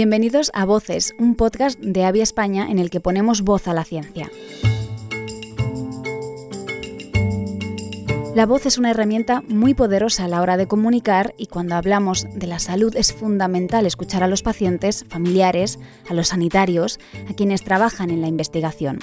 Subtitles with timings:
[0.00, 3.82] Bienvenidos a Voces, un podcast de Avia España en el que ponemos voz a la
[3.82, 4.30] ciencia.
[8.36, 12.28] La voz es una herramienta muy poderosa a la hora de comunicar y cuando hablamos
[12.32, 17.64] de la salud es fundamental escuchar a los pacientes, familiares, a los sanitarios, a quienes
[17.64, 19.00] trabajan en la investigación.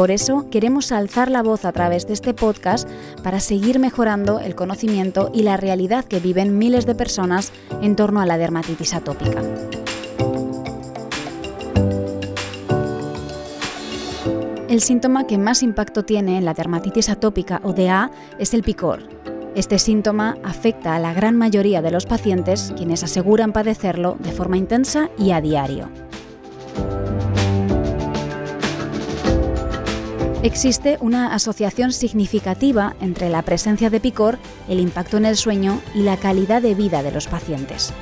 [0.00, 2.88] Por eso queremos alzar la voz a través de este podcast
[3.22, 8.22] para seguir mejorando el conocimiento y la realidad que viven miles de personas en torno
[8.22, 9.42] a la dermatitis atópica.
[14.70, 19.02] El síntoma que más impacto tiene en la dermatitis atópica o DA es el picor.
[19.54, 24.56] Este síntoma afecta a la gran mayoría de los pacientes quienes aseguran padecerlo de forma
[24.56, 25.90] intensa y a diario.
[30.42, 34.38] Existe una asociación significativa entre la presencia de picor,
[34.70, 37.92] el impacto en el sueño y la calidad de vida de los pacientes.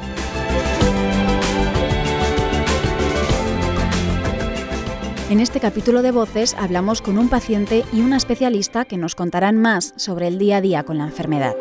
[5.31, 9.57] En este capítulo de Voces hablamos con un paciente y una especialista que nos contarán
[9.57, 11.57] más sobre el día a día con la enfermedad.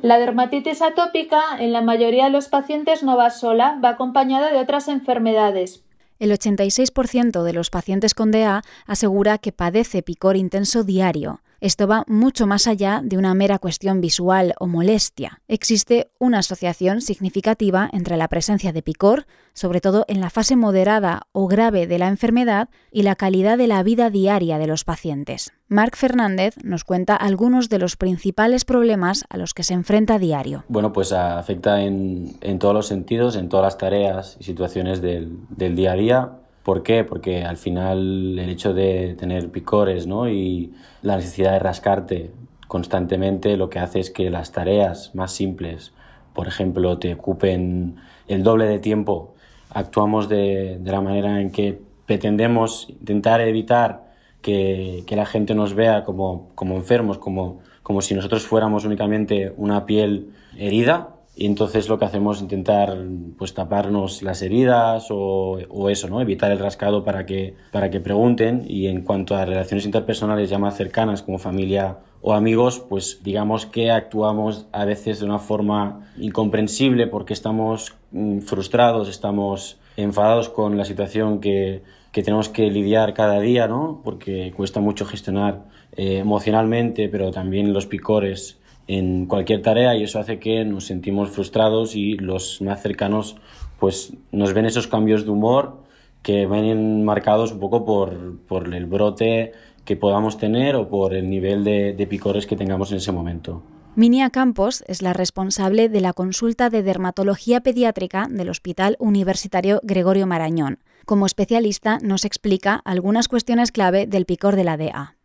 [0.00, 4.58] La dermatitis atópica en la mayoría de los pacientes no va sola, va acompañada de
[4.58, 5.84] otras enfermedades,
[6.18, 11.42] el 86% de los pacientes con DA asegura que padece picor intenso diario.
[11.60, 15.40] Esto va mucho más allá de una mera cuestión visual o molestia.
[15.48, 21.22] Existe una asociación significativa entre la presencia de picor, sobre todo en la fase moderada
[21.32, 25.52] o grave de la enfermedad, y la calidad de la vida diaria de los pacientes.
[25.66, 30.18] Marc Fernández nos cuenta algunos de los principales problemas a los que se enfrenta a
[30.20, 30.64] diario.
[30.68, 35.74] Bueno, pues afecta en, todos los sentidos, en todas las tareas y situaciones del, del
[35.74, 36.32] día a día
[36.68, 37.02] ¿Por qué?
[37.02, 40.28] Porque al final el hecho de tener picores ¿no?
[40.28, 42.30] y la necesidad de rascarte
[42.66, 45.94] constantemente lo que hace es que las tareas más simples,
[46.34, 47.96] por ejemplo, te ocupen
[48.26, 49.34] el doble de tiempo.
[49.70, 54.12] Actuamos de, la manera en que pretendemos intentar evitar
[54.42, 59.86] que, la gente nos vea como, como enfermos, como, como si nosotros fuéramos únicamente una
[59.86, 62.98] piel herida y entonces lo que hacemos es intentar
[63.38, 66.20] pues, taparnos las heridas o, o, eso, ¿no?
[66.20, 68.64] evitar el rascado para que, para que pregunten.
[68.66, 73.66] Y en cuanto a relaciones interpersonales ya más cercanas, como familia o amigos, pues digamos
[73.66, 80.76] que actuamos a veces de una forma incomprensible porque estamos mm, frustrados, estamos enfadados con
[80.76, 84.00] la situación que, que tenemos que lidiar cada día, ¿no?
[84.02, 88.57] porque cuesta mucho gestionar eh, emocionalmente, pero también los picores
[88.88, 93.36] en cualquier tarea y eso hace que nos sentimos frustrados y los más cercanos
[93.78, 95.84] pues nos ven esos cambios de humor
[96.22, 99.52] que vienen marcados un poco por, por el brote
[99.84, 103.62] que podamos tener o por el nivel de, de picores que tengamos en ese momento.
[103.94, 110.26] Minia Campos es la responsable de la consulta de dermatología pediátrica del Hospital Universitario Gregorio
[110.26, 110.78] Marañón.
[111.04, 115.17] Como especialista nos explica algunas cuestiones clave del picor de la DA.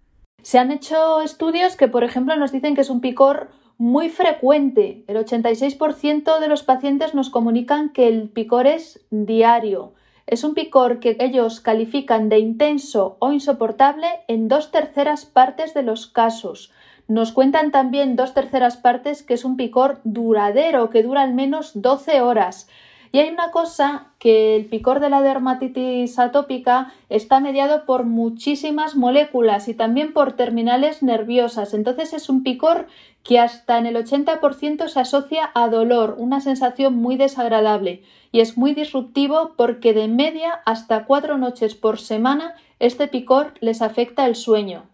[0.43, 5.05] Se han hecho estudios que, por ejemplo, nos dicen que es un picor muy frecuente.
[5.07, 9.93] El 86% de los pacientes nos comunican que el picor es diario.
[10.27, 15.83] Es un picor que ellos califican de intenso o insoportable en dos terceras partes de
[15.83, 16.73] los casos.
[17.07, 21.71] Nos cuentan también dos terceras partes que es un picor duradero, que dura al menos
[21.73, 22.67] 12 horas.
[23.15, 28.95] Y hay una cosa que el picor de la dermatitis atópica está mediado por muchísimas
[28.95, 31.75] moléculas y también por terminales nerviosas.
[31.75, 32.87] Entonces es un picor
[33.21, 38.01] que hasta en el 80% se asocia a dolor, una sensación muy desagradable.
[38.31, 43.83] Y es muy disruptivo porque de media hasta cuatro noches por semana este picor les
[43.83, 44.85] afecta el sueño.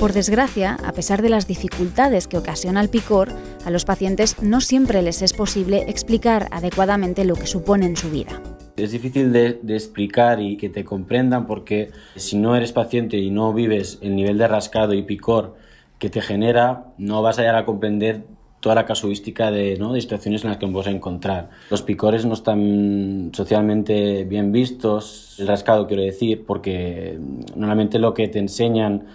[0.00, 3.30] Por desgracia, a pesar de las dificultades que ocasiona el picor,
[3.64, 8.08] a los pacientes no siempre les es posible explicar adecuadamente lo que supone en su
[8.08, 8.40] vida.
[8.76, 13.52] Es difícil de, explicar y que te comprendan porque si no eres paciente y no
[13.52, 15.56] vives el nivel de rascado y picor
[15.98, 18.22] que te genera, no vas a llegar a comprender
[18.60, 19.92] toda la casuística de, ¿no?
[19.92, 21.50] de situaciones en las que nos vas a encontrar.
[21.70, 27.18] Los picores no están socialmente bien vistos, el rascado quiero decir, porque
[27.56, 29.06] normalmente lo que te enseñan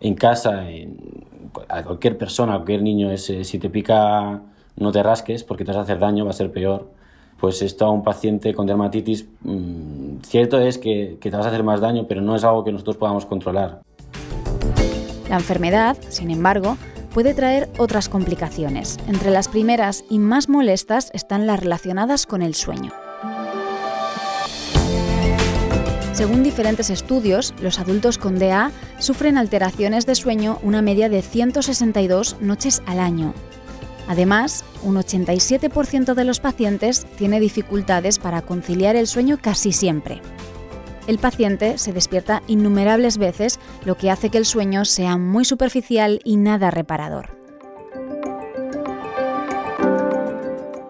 [0.00, 0.64] en casa,
[1.68, 4.42] a cualquier persona, a cualquier niño, es, si te pica
[4.76, 6.90] no te rasques porque te vas a hacer daño, va a ser peor.
[7.40, 11.48] Pues esto a un paciente con dermatitis, mm, cierto es que, que te vas a
[11.50, 13.82] hacer más daño, pero no es algo que nosotros podamos controlar.
[15.28, 16.76] La enfermedad, sin embargo,
[17.12, 18.98] puede traer otras complicaciones.
[19.06, 22.92] Entre las primeras y más molestas están las relacionadas con el sueño.
[26.16, 32.38] Según diferentes estudios, los adultos con DA sufren alteraciones de sueño una media de 162
[32.40, 33.34] noches al año.
[34.08, 40.22] Además, un 87% de los pacientes tiene dificultades para conciliar el sueño casi siempre.
[41.06, 46.20] El paciente se despierta innumerables veces, lo que hace que el sueño sea muy superficial
[46.24, 47.35] y nada reparador.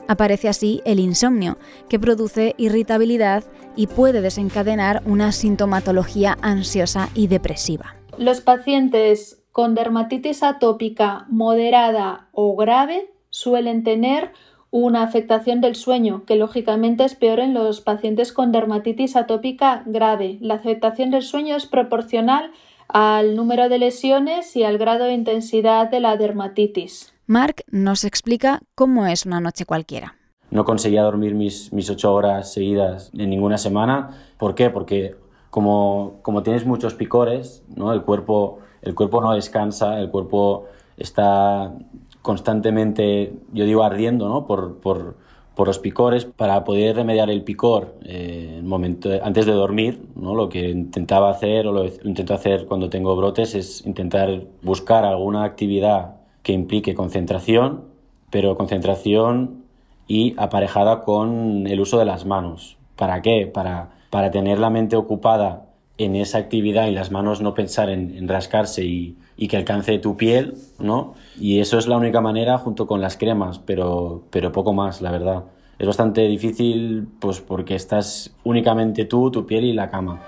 [0.08, 1.58] Aparece así el insomnio,
[1.88, 3.44] que produce irritabilidad
[3.74, 7.96] y puede desencadenar una sintomatología ansiosa y depresiva.
[8.18, 14.32] Los pacientes con dermatitis atópica moderada o grave suelen tener
[14.70, 20.38] una afectación del sueño, que lógicamente es peor en los pacientes con dermatitis atópica grave.
[20.40, 22.50] La afectación del sueño es proporcional
[22.88, 27.15] al número de lesiones y al grado de intensidad de la dermatitis.
[27.28, 30.14] Mark nos explica cómo es una noche cualquiera.
[30.52, 34.10] No conseguía dormir mis, mis ocho horas seguidas en ninguna semana.
[34.38, 34.70] ¿Por qué?
[34.70, 35.16] Porque
[35.50, 37.92] como, como tienes muchos picores, ¿no?
[37.92, 41.74] el, cuerpo, el cuerpo no descansa, el cuerpo está
[42.22, 44.46] constantemente, yo digo, ardiendo ¿no?
[44.46, 45.16] por, por,
[45.56, 46.26] por los picores.
[46.26, 50.36] Para poder remediar el picor eh, momento, antes de dormir, ¿no?
[50.36, 55.42] lo que intentaba hacer o lo intento hacer cuando tengo brotes es intentar buscar alguna
[55.42, 56.15] actividad
[56.46, 57.86] que implique concentración,
[58.30, 59.64] pero concentración
[60.06, 62.76] y aparejada con el uso de las manos.
[62.94, 63.50] ¿Para qué?
[63.52, 65.66] Para, para tener la mente ocupada
[65.98, 70.16] en esa actividad y las manos no pensar en, rascarse y, y, que alcance tu
[70.16, 71.14] piel, ¿no?
[71.36, 75.10] Y eso es la única manera junto con las cremas, pero, pero poco más, la
[75.10, 75.46] verdad.
[75.80, 80.22] Es bastante difícil pues porque estás únicamente tú, tu piel y la cama.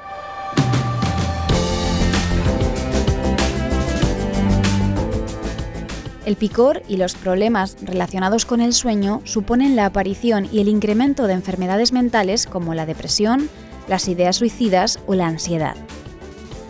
[6.28, 11.26] El picor y los problemas relacionados con el sueño suponen la aparición y el incremento
[11.26, 13.48] de enfermedades mentales como la depresión,
[13.88, 15.74] las ideas suicidas o la ansiedad.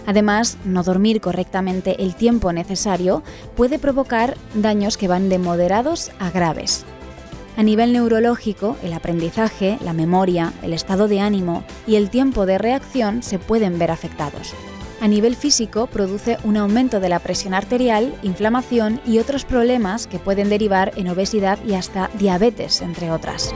[0.06, 3.24] Además, no dormir correctamente el tiempo necesario
[3.56, 6.84] puede provocar daños que van de moderados a graves.
[7.56, 12.58] A nivel neurológico, el aprendizaje, la memoria, el estado de ánimo y el tiempo de
[12.58, 14.54] reacción se pueden ver afectados
[15.00, 20.18] a nivel físico produce un aumento de la presión arterial, inflamación y otros problemas que
[20.18, 23.54] pueden derivar en obesidad y hasta diabetes, entre otras.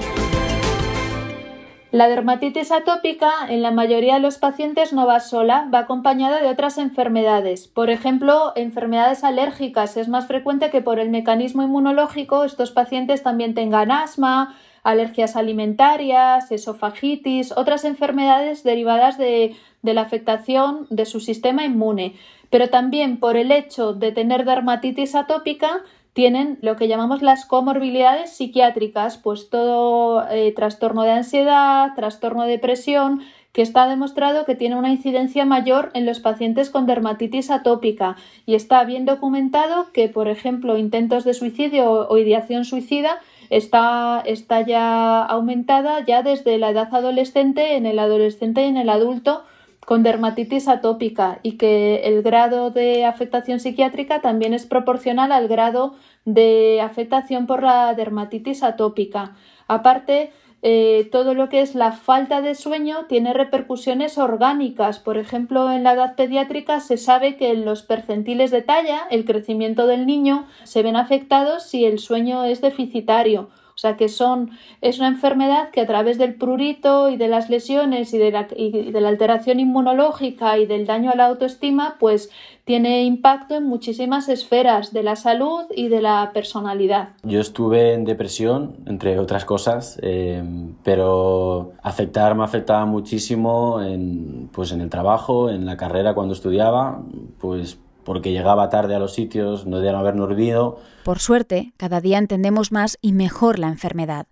[1.93, 6.49] La dermatitis atópica en la mayoría de los pacientes no va sola, va acompañada de
[6.49, 7.69] otras enfermedades.
[7.69, 9.99] Por ejemplo, enfermedades alérgicas.
[9.99, 16.50] Es más frecuente que por el mecanismo inmunológico estos pacientes también tengan asma, alergias alimentarias,
[16.50, 22.15] esofagitis, otras enfermedades derivadas de, la afectación de su sistema inmune,
[22.49, 28.31] pero también por el hecho de tener dermatitis atópica tienen lo que llamamos las comorbilidades
[28.31, 33.23] psiquiátricas, pues todo eh, trastorno de ansiedad, trastorno de depresión,
[33.53, 38.17] que está demostrado que tiene una incidencia mayor en los pacientes con dermatitis atópica.
[38.47, 43.20] Y está bien documentado que, por ejemplo, intentos de suicidio o ideación suicida
[43.50, 48.88] está, está ya aumentada ya desde la edad adolescente, en el adolescente y en el
[48.88, 49.44] adulto
[49.87, 55.94] con dermatitis atópica y que el grado de afectación psiquiátrica también es proporcional al grado
[56.25, 59.36] de afectación por la dermatitis atópica.
[59.67, 60.32] Aparte,
[60.65, 65.01] eh, todo lo que es la falta de sueño tiene repercusiones orgánicas.
[65.01, 69.24] Por ejemplo, en la edad pediátrica se sabe que en los percentiles de talla, el
[69.24, 73.51] crecimiento del niño, se ven afectados si el sueño es deficitario
[73.82, 78.15] sea que son, es una enfermedad que a través del prurito y de las lesiones
[78.15, 82.31] y de, la, y de la alteración inmunológica y del daño a la autoestima, pues
[82.65, 87.08] tiene impacto en muchísimas esferas de la salud y de la personalidad.
[87.24, 90.44] Yo estuve en depresión, entre otras cosas, eh,
[90.84, 97.03] pero afectar me afectaba muchísimo en, pues en el trabajo, en la carrera cuando estudiaba,
[97.41, 100.79] pues porque llegaba tarde a los sitios, no debían habernos olvidado.
[101.05, 104.27] Por suerte, cada día entendemos más y mejor la enfermedad.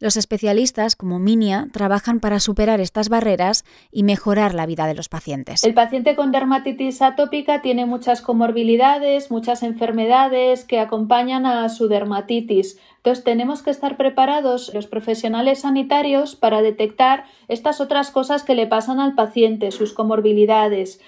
[0.00, 5.08] Los especialistas, como Minia, trabajan para superar estas barreras y mejorar la vida de los
[5.08, 5.64] pacientes.
[5.64, 12.78] El paciente con dermatitis atópica tiene muchas comorbilidades, muchas enfermedades que acompañan a su dermatitis.
[12.98, 18.68] Entonces tenemos que estar preparados los profesionales sanitarios para detectar estas otras cosas que le
[18.68, 21.00] pasan al paciente, sus comorbilidades.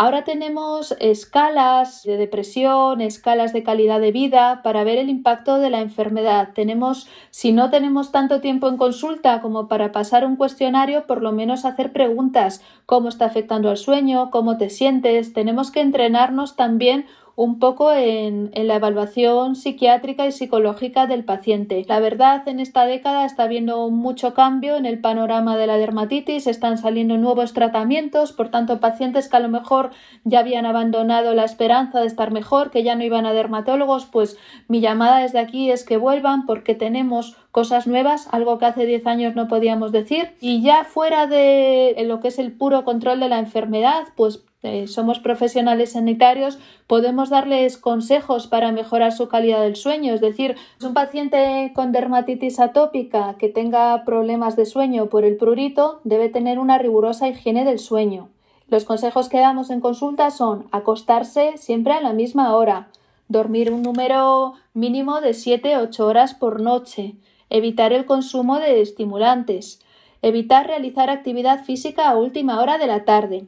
[0.00, 5.70] Ahora tenemos escalas de depresión, escalas de calidad de vida para ver el impacto de
[5.70, 6.50] la enfermedad.
[6.54, 11.32] Tenemos, si no tenemos tanto tiempo en consulta como para pasar un cuestionario, por lo
[11.32, 15.32] menos hacer preguntas, cómo está afectando al sueño, cómo te sientes.
[15.32, 17.06] Tenemos que entrenarnos también
[17.38, 21.84] un poco en, la evaluación psiquiátrica y psicológica del paciente.
[21.86, 26.48] La verdad, en esta década está habiendo mucho cambio en el panorama de la dermatitis,
[26.48, 29.90] están saliendo nuevos tratamientos, por tanto, pacientes que a lo mejor
[30.24, 34.36] ya habían abandonado la esperanza de estar mejor, que ya no iban a dermatólogos, pues
[34.66, 39.06] mi llamada desde aquí es que vuelvan porque tenemos cosas nuevas, algo que hace 10
[39.06, 40.32] años no podíamos decir.
[40.40, 44.88] Y ya fuera de lo que es el puro control de la enfermedad, pues eh,
[44.88, 50.12] somos profesionales sanitarios, podemos darles consejos para mejorar su calidad del sueño.
[50.12, 56.00] Es decir, un paciente con dermatitis atópica que tenga problemas de sueño por el prurito
[56.02, 58.30] debe tener una rigurosa higiene del sueño.
[58.66, 62.88] Los consejos que damos en consulta son acostarse siempre a la misma hora,
[63.28, 67.14] dormir un número mínimo de 7-8 horas por noche,
[67.48, 69.80] evitar el consumo de estimulantes,
[70.20, 73.46] evitar realizar actividad física a última hora de la tarde,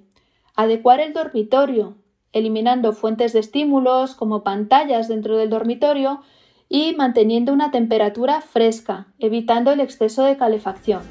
[0.56, 1.96] Adecuar el dormitorio,
[2.32, 6.22] eliminando fuentes de estímulos como pantallas dentro del dormitorio
[6.68, 11.02] y manteniendo una temperatura fresca, evitando el exceso de calefacción.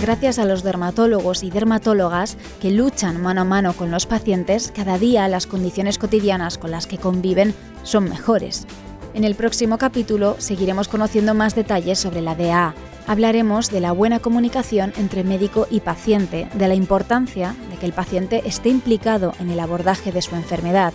[0.00, 4.98] Gracias a los dermatólogos y dermatólogas que luchan mano a mano con los pacientes, cada
[4.98, 8.66] día las condiciones cotidianas con las que conviven son mejores.
[9.14, 12.74] En el próximo capítulo seguiremos conociendo más detalles sobre la DA,
[13.06, 17.92] hablaremos de la buena comunicación entre médico y paciente, de la importancia de que el
[17.92, 20.92] paciente esté implicado en el abordaje de su enfermedad,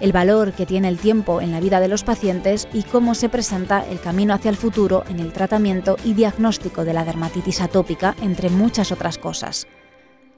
[0.00, 3.28] el valor que tiene el tiempo en la vida de los pacientes y cómo se
[3.28, 8.14] presenta el camino hacia el futuro en el tratamiento y diagnóstico de la dermatitis atópica,
[8.20, 9.66] entre muchas otras cosas.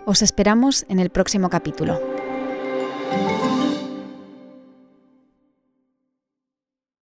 [0.06, 2.17] Os esperamos en el próximo capítulo.